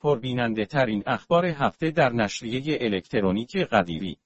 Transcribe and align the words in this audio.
پربیننده 0.00 0.64
ترین 0.64 1.02
اخبار 1.06 1.46
هفته 1.46 1.90
در 1.90 2.12
نشریه 2.12 2.78
الکترونیک 2.80 3.56
قدیری 3.56 4.18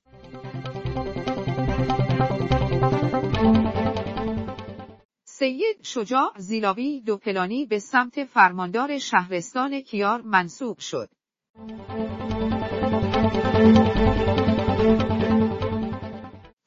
سید 5.24 5.76
شجاع 5.82 6.32
زیلاوی 6.36 7.00
دوپلانی 7.00 7.66
به 7.66 7.78
سمت 7.78 8.24
فرماندار 8.24 8.98
شهرستان 8.98 9.80
کیار 9.80 10.22
منصوب 10.22 10.78
شد. 10.78 11.08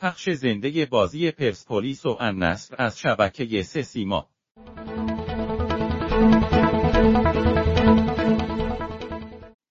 پخش 0.02 0.30
زنده 0.30 0.86
بازی 0.86 1.32
پرسپولیس 1.32 2.06
و 2.06 2.18
النصر 2.20 2.76
از 2.78 3.00
شبکه 3.00 3.64
سه 3.64 3.82
سیما. 3.82 4.30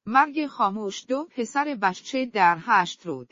مرگ 0.06 0.46
خاموش 0.46 1.04
دو 1.08 1.28
پسر 1.36 1.78
بچه 1.82 2.26
در 2.26 2.58
هشت 2.60 3.06
رود. 3.06 3.28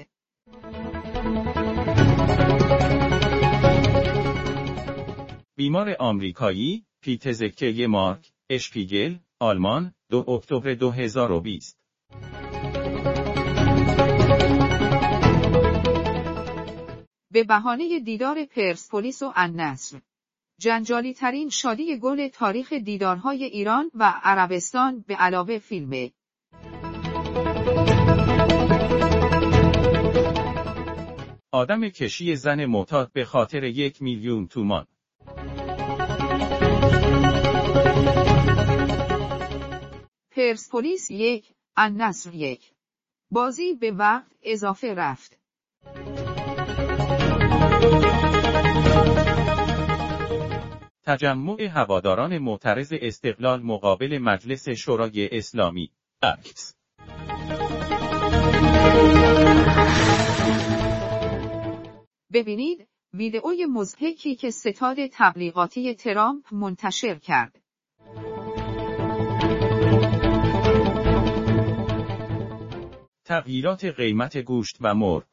بیمار 5.57 5.97
آمریکایی، 5.99 6.85
پیتزکه 7.01 7.87
مارک، 7.87 8.33
اشپیگل، 8.51 9.17
آلمان، 9.41 9.95
دو 10.11 10.31
اکتبر 10.31 10.75
2020 10.75 11.86
به 17.37 17.45
بهانه 17.45 18.01
دیدار 18.01 18.45
پرسپولیس 18.45 19.23
و 19.23 19.33
النصر 19.35 20.01
جنجالی 20.61 21.15
ترین 21.15 21.49
شادی 21.49 21.99
گل 21.99 22.29
تاریخ 22.29 22.73
دیدارهای 22.73 23.45
ایران 23.45 23.91
و 23.95 24.21
عربستان 24.23 25.05
به 25.07 25.15
علاوه 25.15 25.59
فیلمه 25.59 26.13
آدم 31.53 31.89
کشی 31.89 32.37
زن 32.37 32.65
معتاد 32.65 33.13
به 33.13 33.25
خاطر 33.25 33.65
یک 33.65 34.03
میلیون 34.03 34.49
تومان 34.49 34.87
پرسپولیس 40.31 41.11
یک، 41.11 41.53
النصر 41.77 42.35
یک. 42.35 42.73
بازی 43.31 43.75
به 43.75 43.91
وقت 43.91 44.31
اضافه 44.43 44.95
رفت. 44.95 45.39
تجمع 51.07 51.63
هواداران 51.63 52.39
معترض 52.39 52.93
استقلال 53.01 53.63
مقابل 53.63 54.19
مجلس 54.19 54.69
شورای 54.69 55.39
اسلامی. 55.39 55.91
عکس. 56.23 56.75
ببینید 62.33 62.89
ویدئوی 63.15 63.67
مضحکی 63.67 64.35
که 64.35 64.51
ستاد 64.51 64.97
تبلیغاتی 65.13 65.95
ترامپ 65.95 66.55
منتشر 66.55 67.15
کرد. 67.15 67.59
تغییرات 73.25 73.85
قیمت 73.85 74.37
گوشت 74.37 74.77
و 74.81 74.95
مرغ. 74.95 75.25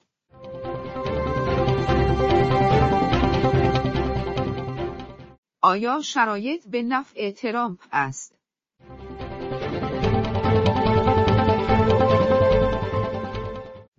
آیا 5.66 6.02
شرایط 6.02 6.67
به 6.67 6.83
نفع 6.83 7.31
ترامپ 7.31 7.80
است؟ 7.92 8.36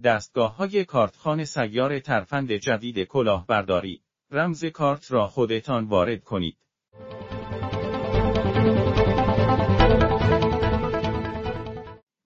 دستگاه 0.04 0.56
های 0.56 0.84
کارتخان 0.84 1.44
سیار 1.44 1.98
ترفند 1.98 2.52
جدید 2.52 2.98
کلاهبرداری 2.98 4.02
رمز 4.30 4.64
کارت 4.64 5.12
را 5.12 5.26
خودتان 5.26 5.84
وارد 5.84 6.24
کنید. 6.24 6.58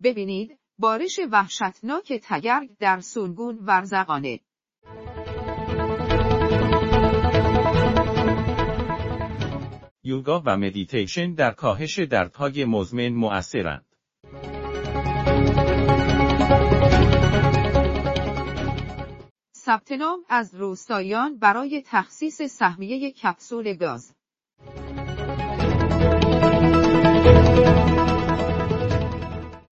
ببینید 0.03 0.59
بارش 0.79 1.21
وحشتناک 1.33 2.13
تگرگ 2.23 2.71
در 2.79 3.01
سونگون 3.01 3.59
ورزقانه 3.63 4.41
یوگا 10.09 10.43
و 10.47 10.57
مدیتیشن 10.57 11.35
در 11.35 11.51
کاهش 11.51 11.99
دردهای 11.99 12.65
مزمن 12.65 13.09
مؤثرند. 13.09 13.85
ثبت 19.57 19.93
نام 19.93 20.19
از 20.29 20.55
روستاییان 20.55 21.39
برای 21.39 21.83
تخصیص 21.87 22.43
سهمیه 22.43 23.11
کپسول 23.11 23.75
گاز 23.75 24.15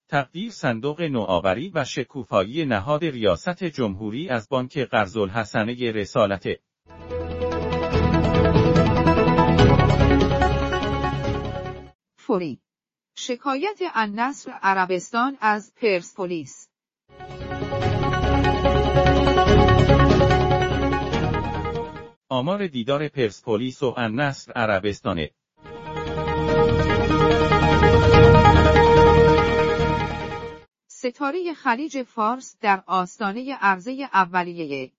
تقدیر 0.08 0.50
صندوق 0.50 1.02
نوآوری 1.02 1.72
و 1.74 1.84
شکوفایی 1.84 2.64
نهاد 2.64 3.04
ریاست 3.04 3.64
جمهوری 3.64 4.28
از 4.28 4.48
بانک 4.48 4.78
قرض‌الحسنه 4.78 5.92
رسالته 5.92 6.60
شکایت 13.18 13.78
النصر 13.94 14.50
عربستان 14.50 15.38
از 15.40 15.74
پرسپولیس. 15.74 16.68
آمار 22.28 22.66
دیدار 22.66 23.08
پرسپولیس 23.08 23.82
و 23.82 23.94
النصر 23.96 24.52
عربستانه. 24.52 25.30
ستاره 30.86 31.54
خلیج 31.54 32.02
فارس 32.02 32.56
در 32.60 32.82
آستانه 32.86 33.54
عرضه 33.60 34.08
اولیه. 34.12 34.92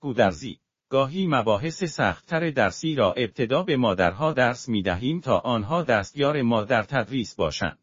گودرزی. 0.00 0.63
گاهی 0.88 1.26
مباحث 1.26 1.84
سختتر 1.84 2.50
درسی 2.50 2.94
را 2.94 3.12
ابتدا 3.12 3.62
به 3.62 3.76
مادرها 3.76 4.32
درس 4.32 4.68
می 4.68 4.82
دهیم 4.82 5.20
تا 5.20 5.38
آنها 5.38 5.82
دستیار 5.82 6.42
ما 6.42 6.64
در 6.64 6.82
تدریس 6.82 7.34
باشند. 7.34 7.78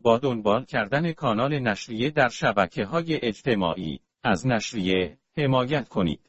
با 0.00 0.18
دنبال 0.18 0.64
کردن 0.64 1.12
کانال 1.12 1.58
نشریه 1.58 2.10
در 2.10 2.28
شبکه 2.28 2.84
های 2.84 3.18
اجتماعی 3.22 4.00
از 4.22 4.46
نشریه 4.46 5.18
حمایت 5.36 5.88
کنید. 5.88 6.20